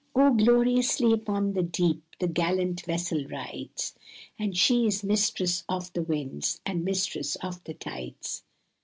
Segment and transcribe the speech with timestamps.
[0.15, 3.93] "O gloriously upon the deep The gallant vessel rides,
[4.39, 8.41] And she is mistress of the winds, And mistress of the tides."